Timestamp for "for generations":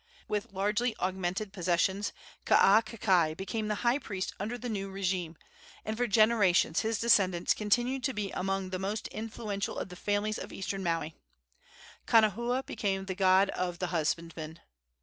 5.95-6.79